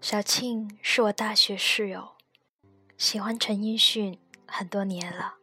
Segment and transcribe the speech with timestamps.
[0.00, 2.16] 小庆是我大学室友，
[2.98, 5.36] 喜欢陈奕迅很多年了。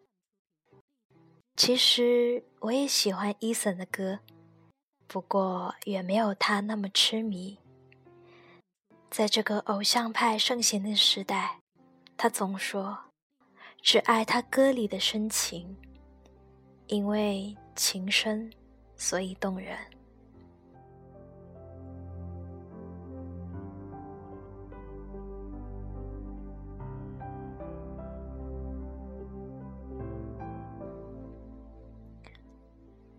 [1.56, 4.20] 其实我也喜欢 Eason 的歌，
[5.08, 7.58] 不过远没有他那么痴迷。
[9.10, 11.60] 在这个偶像派盛行的时代，
[12.18, 12.98] 他总说
[13.82, 15.74] 只爱他歌里的深情，
[16.88, 18.52] 因为情深，
[18.98, 19.78] 所以动人。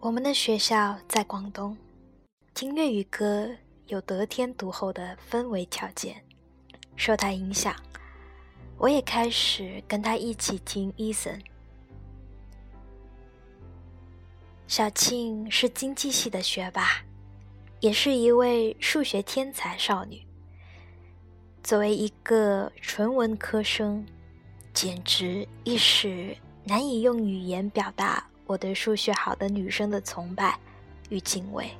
[0.02, 1.77] 我们的学校在广东，
[2.54, 3.51] 听粤语歌
[3.87, 6.24] 有得天独厚的氛围条件。
[6.96, 7.76] 受他影响，
[8.79, 11.40] 我也开始跟他一起听 Eason。
[14.66, 17.04] 小庆是经济系的学霸，
[17.80, 20.26] 也是一位数学天才少女。
[21.62, 24.07] 作为一个纯文科生，
[24.73, 28.29] 简直一时难以用语言表达。
[28.51, 30.59] 我对数学好的女生的崇拜
[31.09, 31.70] 与敬畏。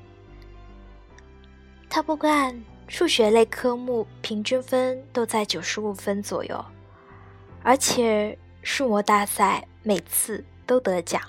[1.88, 6.64] 他不干数学类科目，平均分都在九十五分左右，
[7.64, 11.20] 而且数模大赛每次都得奖，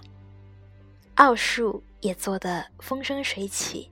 [1.16, 3.89] 奥数也做得风生水起。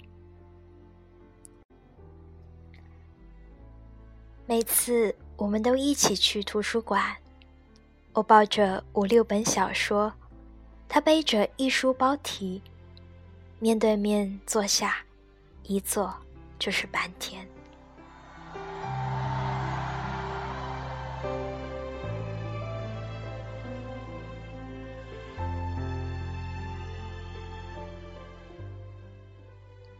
[4.45, 7.17] 每次我们都一起去图书馆，
[8.13, 10.13] 我抱着五六本小说。
[10.91, 12.63] 他背着一书包提，
[13.59, 14.97] 面对面坐下，
[15.61, 16.11] 一坐
[16.57, 17.47] 就是半天。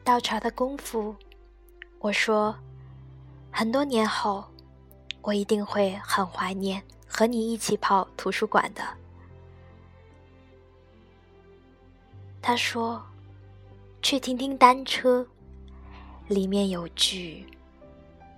[0.04, 1.16] 倒茶的功夫，
[2.00, 2.56] 我说，
[3.52, 4.44] 很多年后，
[5.22, 8.82] 我一定会很怀念和你一起泡图书馆的。
[12.42, 13.02] 他说
[14.02, 15.26] ：“去听听单车，
[16.28, 17.46] 里面有句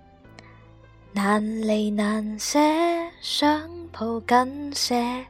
[1.12, 2.58] ‘难离难舍，
[3.20, 5.24] 想抱紧些，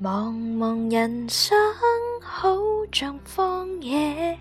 [0.00, 1.58] 茫茫人生
[2.22, 2.56] 好
[2.92, 4.38] 像荒野，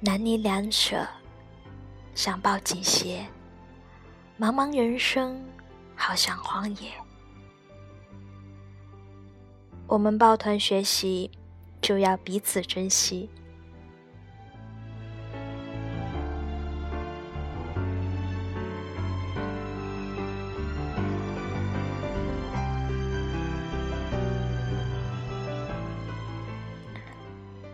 [0.00, 1.06] 难离难舍，
[2.14, 3.26] 想抱紧些，
[4.38, 5.42] 茫茫人生
[5.96, 6.92] 好像荒野。’”
[9.90, 11.28] 我们抱团学习，
[11.82, 13.28] 就要彼此珍惜。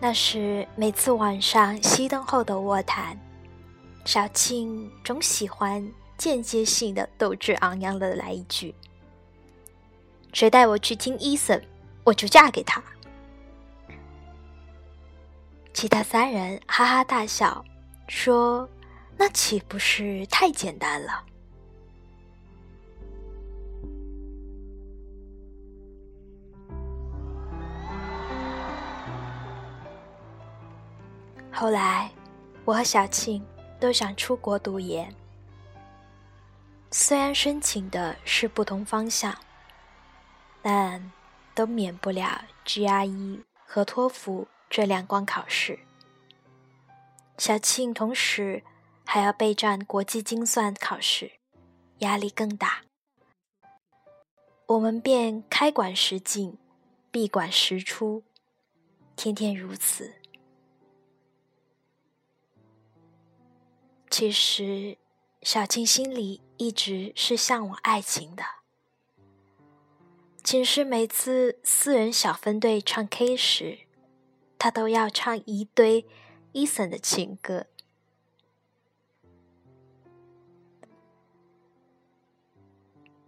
[0.00, 3.14] 那是每次晚上熄灯后的卧谈，
[4.06, 8.74] 小庆总喜欢间接性的斗志昂扬的来一句
[10.32, 11.62] ：“谁带我去听伊森？”
[12.06, 12.80] 我就嫁给他。
[15.74, 17.64] 其他三人哈哈大笑，
[18.06, 18.68] 说
[19.18, 21.24] ：“那岂不是太简单了？”
[31.52, 32.08] 后来，
[32.64, 33.44] 我和小庆
[33.80, 35.12] 都想出国读研，
[36.92, 39.36] 虽然申请的是不同方向，
[40.62, 41.10] 但。
[41.56, 45.78] 都免不了 GRE 和托福这两关考试。
[47.38, 48.62] 小庆同时
[49.06, 51.32] 还要备战国际精算考试，
[51.98, 52.82] 压力更大。
[54.66, 56.58] 我们便开馆时进，
[57.10, 58.22] 闭馆时出，
[59.16, 60.12] 天天如此。
[64.10, 64.98] 其实，
[65.40, 68.44] 小庆心里一直是向往爱情的。
[70.46, 73.80] 寝室每次四人小分队唱 K 时，
[74.56, 76.06] 他都要唱一堆
[76.52, 77.66] Eason 的情歌。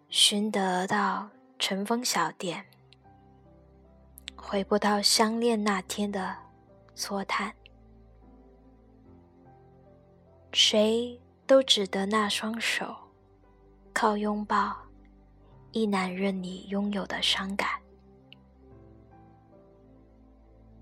[0.09, 2.65] 寻得到尘封小店，
[4.37, 6.37] 回不到相恋那天的
[6.95, 7.53] 错叹。
[10.53, 12.95] 谁都只得那双手，
[13.93, 14.88] 靠拥抱。
[15.73, 17.69] 亦难任你拥有的伤感。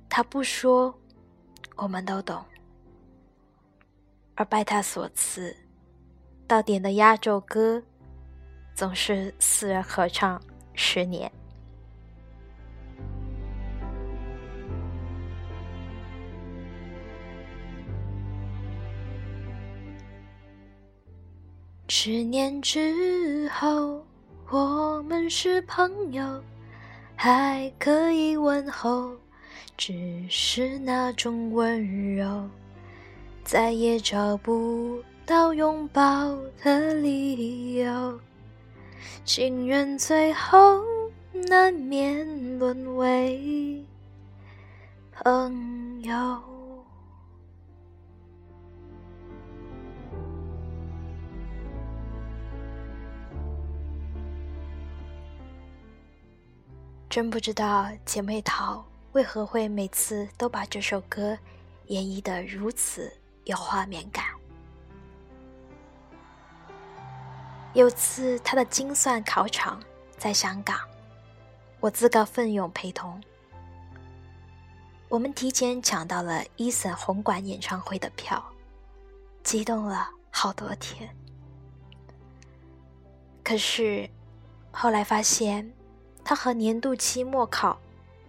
[0.08, 0.96] 他不说，
[1.76, 2.42] 我们都懂。
[4.34, 5.56] 而拜他所赐，
[6.46, 7.82] 到点的压轴歌，
[8.74, 10.40] 总是四人合唱
[10.74, 11.30] 十年。
[21.88, 24.06] 十年之后，
[24.48, 26.40] 我们是朋友，
[27.16, 29.10] 还可以问候，
[29.76, 32.48] 只是那种温柔，
[33.43, 36.02] 再也找不到拥抱
[36.62, 38.20] 的理由，
[39.25, 40.81] 情人最后
[41.48, 43.84] 难免沦为
[45.12, 46.56] 朋友。
[57.16, 61.34] 真不知道姐妹淘为何会每次都把这首歌
[61.86, 63.10] 演绎得如此
[63.44, 64.26] 有画面感。
[67.72, 69.82] 有次他的精算考场
[70.18, 70.78] 在香港，
[71.80, 73.19] 我自告奋勇陪同。
[75.08, 78.44] 我们提前抢到了伊森红馆演唱会的票，
[79.42, 81.08] 激动了好多天。
[83.42, 84.06] 可是
[84.70, 85.72] 后来发现。
[86.28, 87.78] 他和年度期末考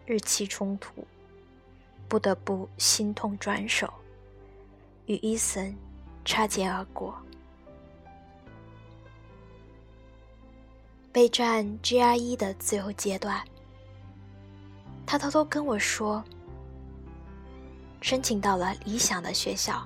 [0.06, 1.04] 日期冲突，
[2.08, 3.92] 不得不心痛转手，
[5.08, 5.76] 与伊森
[6.24, 7.18] 擦肩而过。
[11.12, 13.44] 备战 GRE 的最后阶段，
[15.04, 16.24] 他偷偷跟我说，
[18.00, 19.84] 申请到了理想的学校，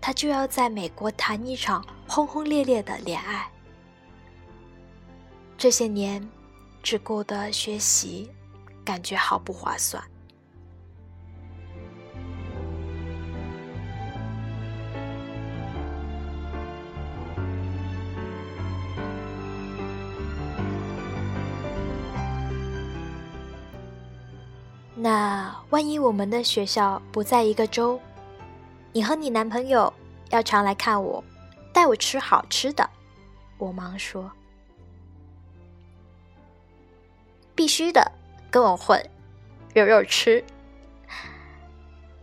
[0.00, 3.48] 他就要在美国谈一场轰轰烈烈的恋爱。
[5.56, 6.26] 这些年，
[6.82, 8.30] 只顾得学习，
[8.84, 10.02] 感觉好不划算。
[24.96, 27.98] 那万一我们的学校不在一个州，
[28.92, 29.92] 你和你男朋友
[30.30, 31.22] 要常来看我，
[31.72, 32.88] 带我吃好吃的。
[33.56, 34.30] 我忙说。
[37.54, 38.12] 必须的，
[38.50, 39.02] 跟我混，
[39.74, 40.44] 肉肉吃。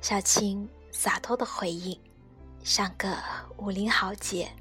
[0.02, 1.98] 小青洒脱的回应，
[2.64, 3.16] 像个
[3.58, 4.52] 武林豪杰。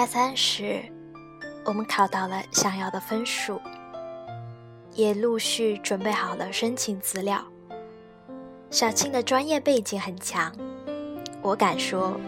[0.00, 0.82] 大三时，
[1.62, 3.60] 我们考到了想要的分数，
[4.94, 7.44] 也陆续准备好了申请资料。
[8.70, 10.50] 小青的专业背景很强，
[11.42, 12.18] 我敢说，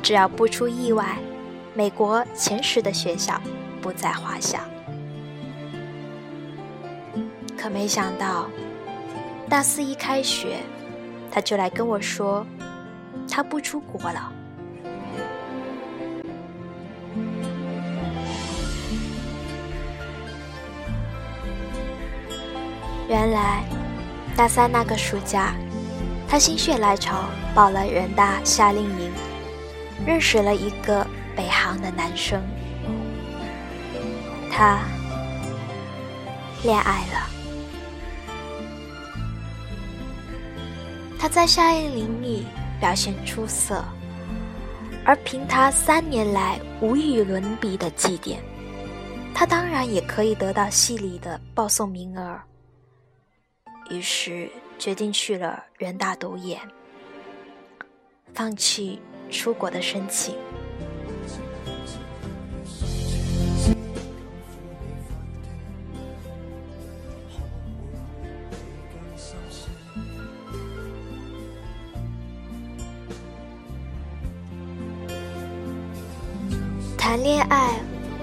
[0.00, 1.16] 只要不出意外，
[1.74, 3.42] 美国前十的学校
[3.82, 4.64] 不在话下。
[7.58, 8.48] 可没想到，
[9.48, 10.58] 大四一开学，
[11.32, 12.46] 他就来跟我说，
[13.28, 14.32] 他不出国了。
[23.08, 23.62] 原来，
[24.36, 25.54] 大三那个暑假，
[26.28, 29.12] 他心血来潮报了人大夏令营，
[30.04, 32.42] 认识了一个北航的男生，
[34.50, 34.80] 他
[36.64, 37.30] 恋爱了。
[41.16, 42.44] 他在夏令营里
[42.80, 43.84] 表现出色，
[45.04, 48.40] 而凭他三年来无与伦比的绩点，
[49.32, 52.36] 他当然也可以得到系里的报送名额。
[53.90, 56.60] 于是决定去了人大读研，
[58.34, 59.00] 放弃
[59.30, 60.34] 出国的申请。
[76.98, 77.70] 谈恋爱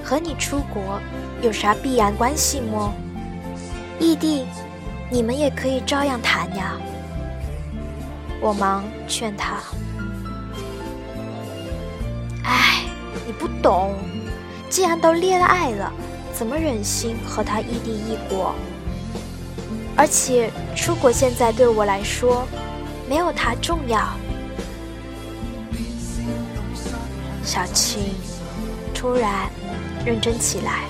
[0.03, 0.99] 和你出国
[1.41, 2.93] 有啥必然关系么？
[3.99, 4.45] 异地，
[5.09, 6.77] 你们也可以照样谈呀。
[8.41, 9.57] 我忙劝他。
[12.43, 12.83] 哎，
[13.25, 13.95] 你不懂，
[14.69, 15.91] 既然都恋爱了，
[16.33, 18.53] 怎么忍心和他异地异国？
[19.95, 22.47] 而且出国现在对我来说，
[23.07, 24.01] 没有他重要。
[27.43, 28.15] 小青
[28.93, 29.49] 突然
[30.05, 30.85] 认真起来，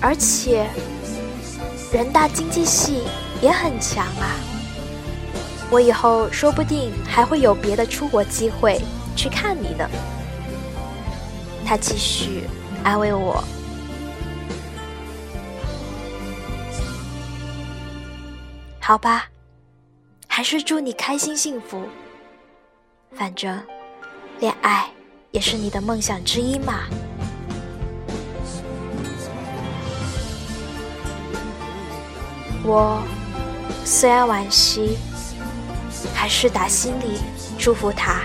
[0.00, 0.66] 而且
[1.92, 3.02] 人大经济系
[3.42, 4.36] 也很强啊！
[5.70, 8.80] 我以后说不定还会有别的出国机会
[9.14, 9.88] 去看你呢。
[11.64, 12.44] 他继续
[12.82, 13.44] 安慰我
[18.80, 19.26] ：“好吧，
[20.26, 21.84] 还是祝你开心幸福。”
[23.14, 23.62] 反正，
[24.40, 24.90] 恋爱
[25.30, 26.88] 也是你的梦想之一嘛。
[32.62, 33.02] 我
[33.84, 34.96] 虽然惋惜，
[36.14, 37.18] 还是打心里
[37.58, 38.20] 祝福他。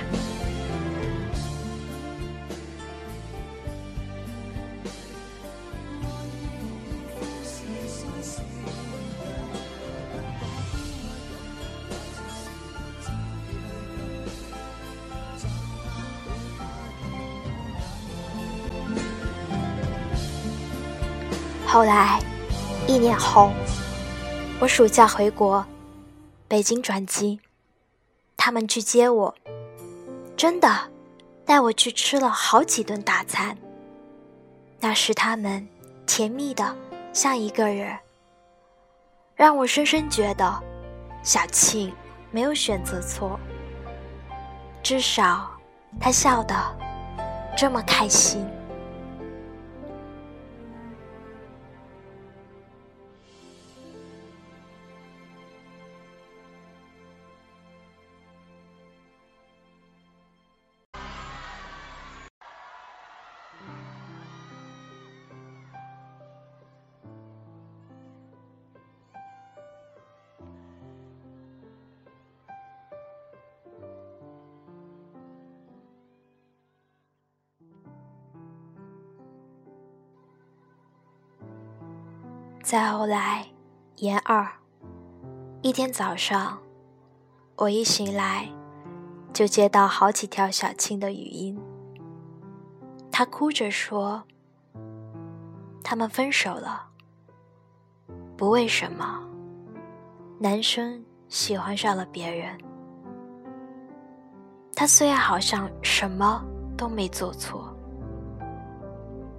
[21.67, 22.21] 后来，
[22.87, 23.51] 一年后，
[24.57, 25.65] 我暑假回国，
[26.47, 27.41] 北京转机，
[28.38, 29.35] 他们去接我，
[30.38, 30.89] 真的
[31.45, 33.57] 带我去吃了好几顿大餐。
[34.79, 35.67] 那时他们
[36.07, 36.74] 甜蜜的
[37.12, 38.00] 像一个人，
[39.35, 40.63] 让我深深觉得
[41.21, 41.93] 小庆
[42.31, 43.38] 没有选择错，
[44.81, 45.51] 至少
[46.00, 46.55] 他笑得
[47.57, 48.47] 这么开心。
[82.65, 83.45] 再后来，
[83.98, 84.51] 研二，
[85.62, 86.57] 一天早上，
[87.57, 88.50] 我一醒来，
[89.31, 91.62] 就接到好几条小青的语音。
[93.12, 94.24] 她哭着说
[95.86, 96.88] ：“他们分手了，
[98.36, 99.24] 不为什么，
[100.39, 102.57] 男生喜欢上了别人。
[104.75, 106.43] 他虽然好像什么
[106.75, 107.72] 都没做错，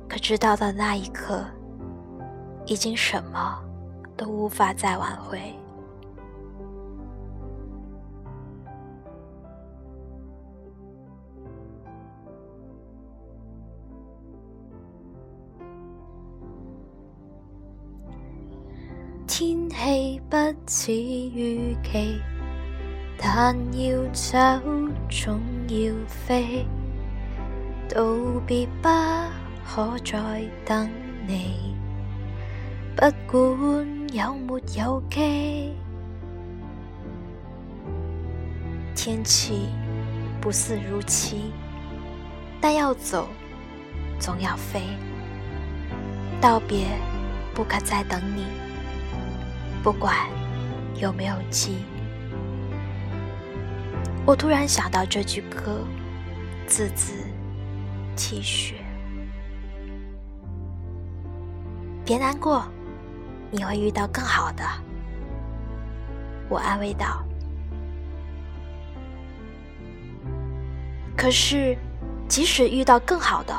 [0.08, 1.44] 可知道的那一刻。”
[2.66, 3.58] 已经什么
[4.16, 5.40] 都无法再挽回。
[19.28, 22.18] 天气不似预期，
[23.18, 24.38] 但要走
[25.10, 26.66] 总要飞，
[27.86, 28.02] 道
[28.46, 28.88] 别不
[29.62, 30.90] 可再等
[31.26, 31.75] 你。
[32.96, 35.74] 不管有没有机，
[38.94, 39.68] 天气
[40.40, 41.52] 不似如期，
[42.58, 43.28] 但要走，
[44.18, 44.80] 总要飞。
[46.40, 46.86] 道别
[47.54, 48.46] 不可再等你，
[49.82, 50.16] 不管
[50.98, 51.84] 有没有机。
[54.24, 55.86] 我突然想到这句歌，
[56.66, 57.12] 字字
[58.16, 58.76] 泣血。
[62.02, 62.66] 别难过。
[63.50, 64.64] 你会遇到更好的，
[66.48, 67.24] 我安慰道。
[71.16, 71.76] 可是，
[72.28, 73.54] 即使遇到更好的，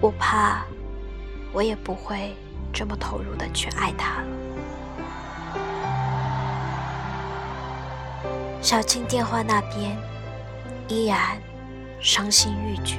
[0.00, 0.62] 我怕
[1.52, 2.36] 我也不会
[2.72, 4.26] 这么投入的去爱他了。
[8.62, 9.96] 小青电话那边
[10.88, 11.40] 依然
[12.00, 12.98] 伤心欲绝。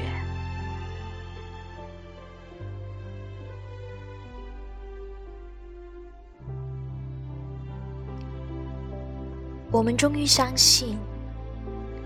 [9.70, 10.98] 我们终于相信，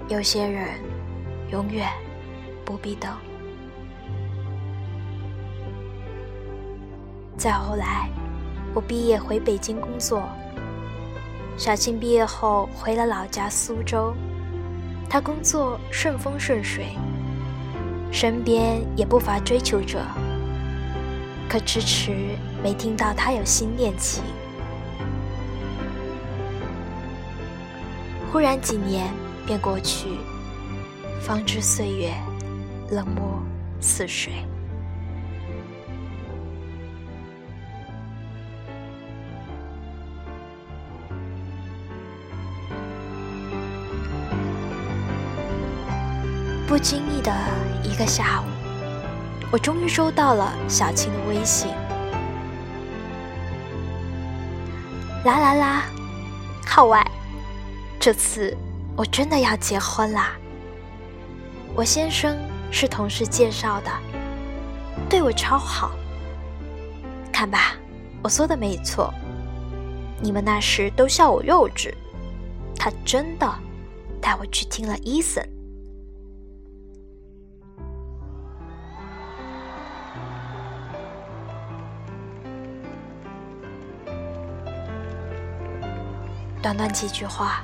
[0.10, 0.68] 有些人
[1.52, 1.88] 永远
[2.66, 3.12] 不必等。
[7.38, 8.10] 再后来，
[8.74, 10.24] 我毕业回北京工作。
[11.56, 14.16] 小庆毕业后回了老家苏州，
[15.08, 16.88] 他工作顺风顺水，
[18.12, 20.04] 身边也不乏追求者，
[21.48, 24.24] 可迟迟没听到他有新恋情。
[28.32, 29.14] 忽然几年
[29.46, 30.08] 便过去，
[31.20, 32.14] 方知岁月
[32.90, 33.44] 冷漠
[33.82, 34.32] 似水。
[46.66, 47.34] 不经意的
[47.84, 48.46] 一个下午，
[49.52, 51.70] 我终于收到了小青的微信。
[55.26, 55.84] 啦啦啦，
[56.66, 57.06] 号外！
[58.02, 58.58] 这次
[58.98, 60.32] 我真的要结婚啦！
[61.76, 62.36] 我先生
[62.72, 63.92] 是同事介绍的，
[65.08, 65.92] 对我超好。
[67.32, 67.76] 看吧，
[68.24, 69.14] 我说的没错，
[70.20, 71.94] 你们那时都笑我幼稚，
[72.76, 73.48] 他真的
[74.20, 75.48] 带我去听了伊森。
[86.64, 87.64] 短短几句话，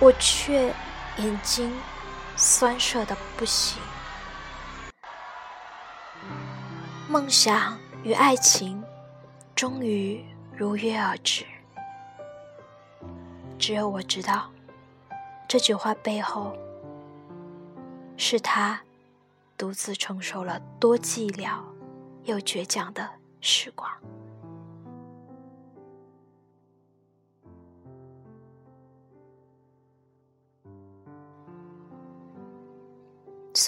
[0.00, 0.74] 我却
[1.18, 1.70] 眼睛
[2.34, 3.78] 酸涩的不行。
[7.06, 8.82] 梦想与爱情
[9.54, 10.24] 终于
[10.56, 11.44] 如约而至，
[13.58, 14.50] 只有我知道，
[15.46, 16.56] 这句话背后
[18.16, 18.80] 是他
[19.58, 21.58] 独自承受了多寂寥
[22.24, 23.06] 又倔强的
[23.42, 23.90] 时光。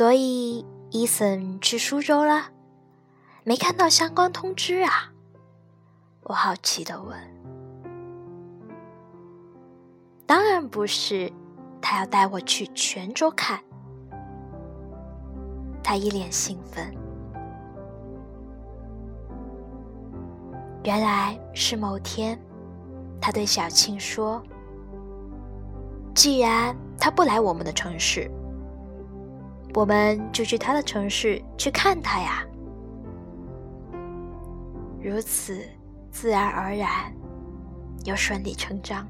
[0.02, 2.46] 所以，伊森去苏州了，
[3.44, 5.12] 没看到相关通知啊？
[6.24, 7.16] 我好奇的问。
[10.26, 11.32] 当然不是，
[11.80, 13.60] 他要带我去泉州看。
[15.84, 16.92] 他一脸兴奋。
[20.82, 22.36] 原来是某天，
[23.20, 24.42] 他对小庆说
[26.12, 28.28] ：“既然他不来我们的城市。”
[29.74, 32.44] 我们就去他的城市去看他呀，
[35.00, 35.58] 如此
[36.10, 37.10] 自然而然
[38.04, 39.08] 又顺理成章。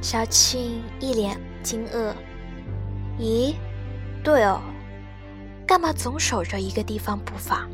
[0.00, 2.12] 小庆一脸惊愕
[3.18, 3.54] ：“咦，
[4.22, 4.60] 对哦，
[5.66, 7.68] 干嘛总守着一个地方不放？”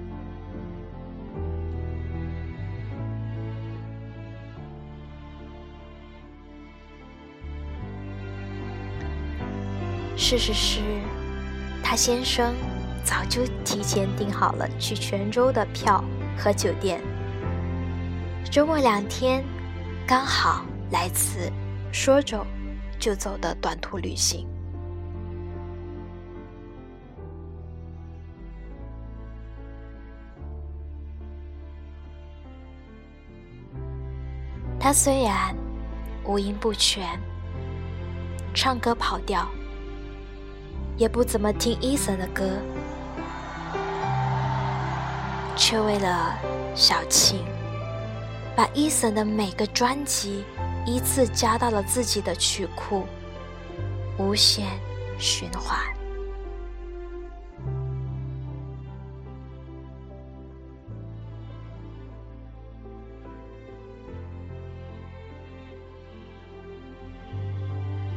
[10.20, 10.80] 事实是，
[11.82, 12.52] 他先生
[13.04, 16.04] 早就提前订好了去泉州的票
[16.36, 17.00] 和酒店，
[18.50, 19.42] 周末两天
[20.06, 21.50] 刚好来次
[21.92, 22.44] 说走
[22.98, 24.46] 就走的短途旅行。
[34.80, 35.56] 他虽然
[36.24, 37.18] 五音不全，
[38.52, 39.48] 唱歌跑调。
[40.98, 42.44] 也不怎么听伊森的歌，
[45.56, 46.36] 却为了
[46.74, 47.38] 小庆，
[48.56, 50.44] 把伊森的每个专辑
[50.84, 53.04] 依次加到了自己的曲库，
[54.18, 54.66] 无限
[55.20, 55.78] 循环。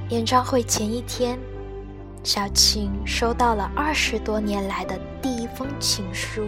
[0.10, 1.38] 演唱会前一天。
[2.24, 6.46] 小庆收到了二十多年来的第一封情书，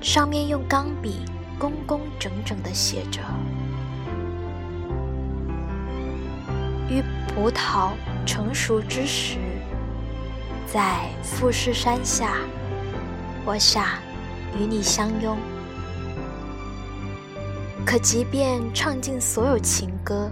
[0.00, 1.20] 上面用钢笔
[1.56, 3.20] 工工整整的写着
[6.90, 7.92] ：“于葡萄
[8.26, 9.38] 成熟之时，
[10.66, 12.38] 在富士山下，
[13.44, 13.84] 我想
[14.58, 15.38] 与你相拥。
[17.86, 20.28] 可即便唱尽所有情歌，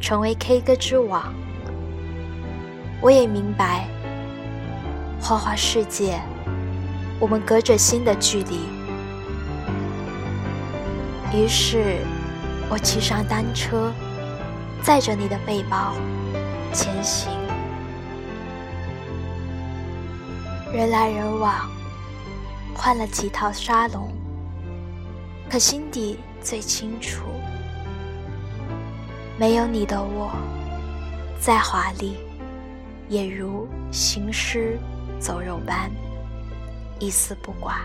[0.00, 1.32] 成为 K 歌之王。”
[3.02, 3.88] 我也明白，
[5.18, 6.20] 花花世界，
[7.18, 8.60] 我们隔着心的距离。
[11.32, 11.96] 于是，
[12.68, 13.90] 我骑上单车，
[14.82, 15.94] 载着你的背包
[16.74, 17.32] 前行。
[20.70, 21.70] 人来人往，
[22.74, 24.12] 换了几套沙龙，
[25.48, 27.22] 可心底最清楚，
[29.38, 30.30] 没有你的我，
[31.40, 32.18] 再华丽。
[33.10, 34.78] 也如行尸
[35.18, 35.90] 走肉般
[37.00, 37.80] 一丝不挂。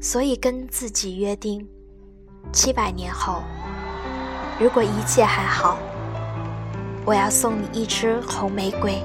[0.00, 1.68] 所以跟自己约定，
[2.50, 3.42] 七百年后，
[4.58, 5.78] 如果一切还好，
[7.04, 9.02] 我要送你一支红玫瑰。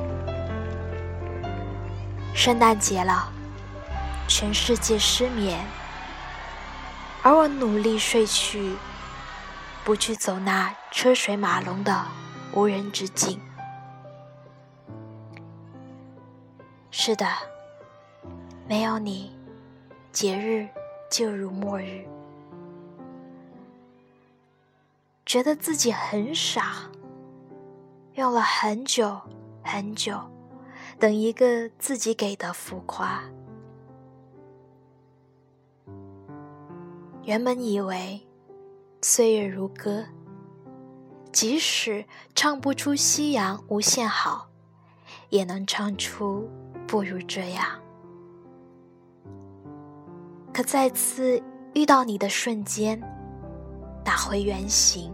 [2.34, 3.30] 圣诞节了，
[4.30, 5.60] 全世界失眠，
[7.21, 8.76] 而我努力睡去，
[9.84, 12.06] 不去走那车水马龙的
[12.56, 13.38] 无人之境。
[16.89, 17.26] 是的，
[18.65, 19.36] 没有你，
[20.13, 20.65] 节日
[21.12, 22.08] 就如末日。
[25.26, 26.89] 觉得自己很傻，
[28.13, 29.20] 用了很久
[29.62, 30.18] 很久，
[30.98, 33.22] 等一个自己给的浮夸。
[37.24, 38.26] 原本以为
[39.02, 40.06] 岁月如歌，
[41.36, 44.48] 即使唱不出夕阳无限好，
[45.28, 46.50] 也能唱出。
[46.88, 47.65] 不如这样，
[50.54, 51.43] 可再次
[51.74, 52.98] 遇到你的瞬间，
[54.02, 55.12] 打回原形，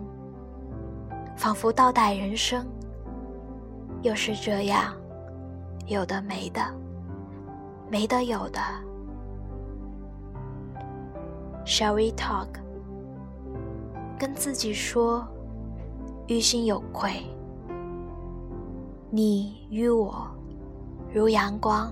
[1.35, 2.67] 仿佛倒带人生。
[4.03, 4.93] 又是这样，
[5.87, 6.61] 有的没的，
[7.89, 8.59] 没的有的。
[11.65, 12.47] Shall we talk？
[14.19, 15.27] 跟自己说，
[16.31, 17.11] 于心有愧。
[19.09, 20.25] 你与我。
[21.13, 21.91] 如阳光，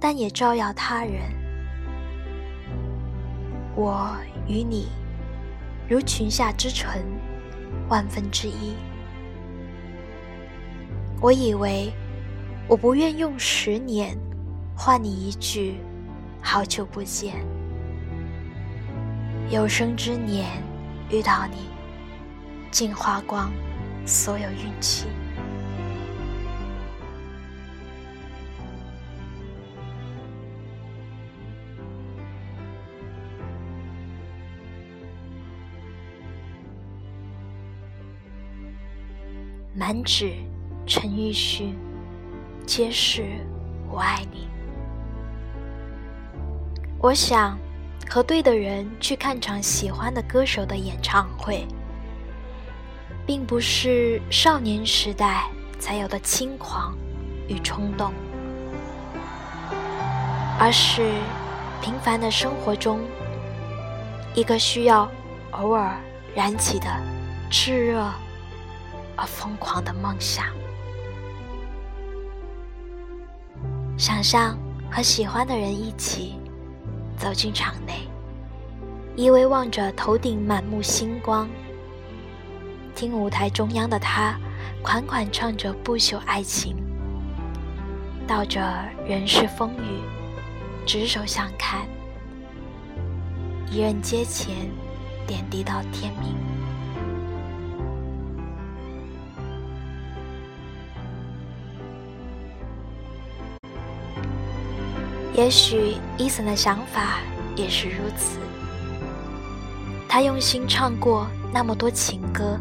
[0.00, 1.20] 但也照耀他人。
[3.76, 4.88] 我与你，
[5.86, 7.04] 如群下之尘，
[7.90, 8.72] 万分之一。
[11.20, 11.92] 我以为，
[12.68, 14.16] 我不愿用十年
[14.74, 15.74] 换你一句
[16.40, 17.34] 好久不见。
[19.50, 20.46] 有生之年
[21.10, 21.68] 遇到你，
[22.70, 23.50] 竟花光
[24.06, 25.06] 所有运气。
[39.74, 40.32] 满纸
[40.86, 41.78] 陈奕迅，
[42.66, 43.22] 皆是
[43.88, 44.48] 我爱你。
[46.98, 47.56] 我想
[48.10, 51.64] 和对的人去看场喜欢的歌手的演唱会，
[53.28, 56.96] 并不是少年时代才有的轻狂
[57.46, 58.10] 与冲动，
[60.58, 61.12] 而是
[61.82, 63.00] 平凡的生活中
[64.34, 65.06] 一个需要
[65.50, 65.94] 偶尔
[66.34, 66.86] 燃起的
[67.50, 68.10] 炽热。
[69.14, 70.46] 而疯狂的梦想，
[73.98, 74.56] 想象
[74.90, 76.36] 和喜欢的人一起
[77.18, 78.08] 走进场内，
[79.16, 81.46] 依偎望着头顶满目星光，
[82.98, 84.36] 听舞台中央的他
[84.82, 86.74] 款款唱着不朽爱情，
[88.26, 88.60] 道着
[89.06, 90.02] 人世风雨，
[90.84, 91.86] 执手相看，
[93.70, 94.68] 一任阶前，
[95.28, 96.34] 点滴到天明。
[105.36, 107.20] 也许伊森的想法
[107.54, 108.40] 也是如此。
[110.08, 112.58] 他用心唱过那么多情歌，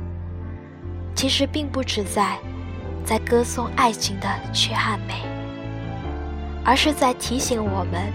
[1.18, 2.38] 其实并不只在
[3.04, 5.16] 在歌颂爱情的缺憾美，
[6.64, 8.14] 而是在提醒我们：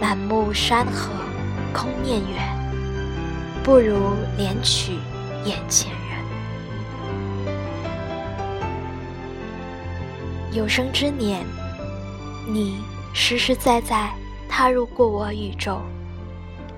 [0.00, 1.10] 满目山河
[1.74, 2.38] 空念远，
[3.64, 4.92] 不如怜取
[5.44, 6.24] 眼前人。
[10.52, 11.44] 有生之年。
[12.52, 14.10] 你实实在在
[14.48, 15.80] 踏入过我宇宙，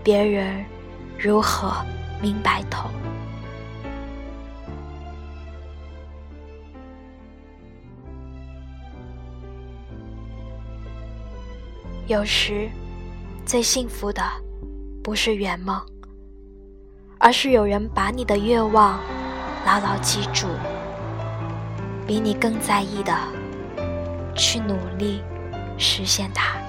[0.03, 0.65] 别人
[1.19, 1.73] 如何
[2.21, 2.91] 明白透？
[12.13, 12.69] 有时，
[13.47, 14.23] 最幸福的
[15.03, 15.81] 不是圆梦，
[17.19, 19.01] 而是有人把你的愿望
[19.65, 20.47] 牢牢记住，
[22.07, 23.17] 比你更在意的
[24.37, 25.23] 去努力。
[25.79, 26.62] 实现它。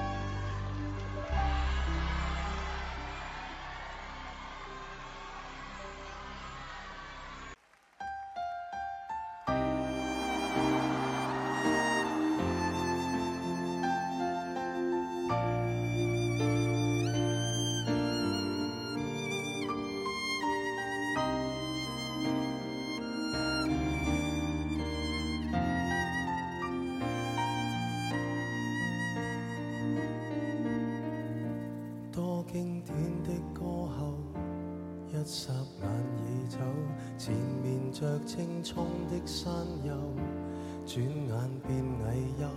[41.28, 41.34] 眼
[41.66, 42.48] 变矮幼。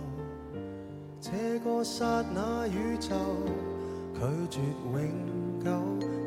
[1.20, 3.14] 这个刹那宇宙
[4.14, 4.60] 拒绝
[4.92, 5.00] 永
[5.62, 5.66] 久，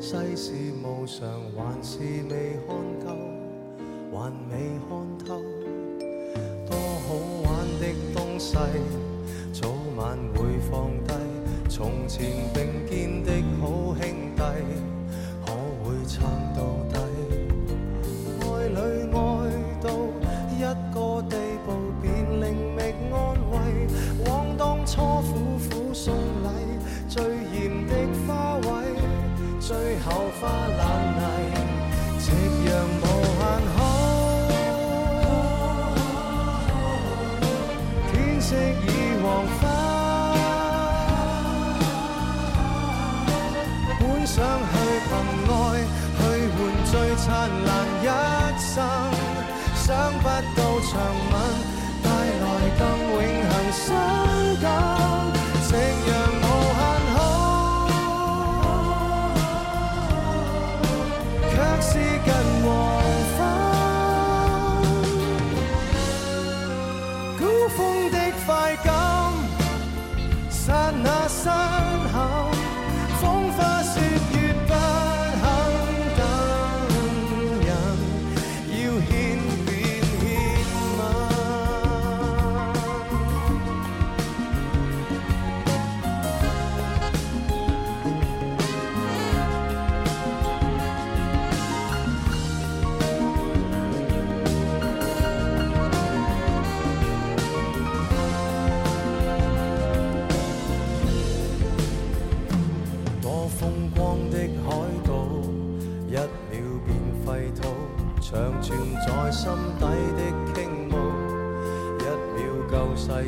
[0.00, 0.52] 世事
[0.82, 1.26] 无常，
[1.56, 3.06] 还是未看够，
[4.12, 4.52] 还未
[4.88, 5.42] 看透。
[6.66, 7.50] 多好玩
[7.80, 7.82] 的
[8.14, 8.56] 东西，
[9.52, 11.14] 早晚会放低。
[11.68, 14.02] 从前并肩的好兄
[14.36, 14.42] 弟，
[15.44, 15.52] 可
[15.82, 16.51] 会曾？
[47.24, 47.81] 灿烂。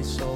[0.05, 0.34] So.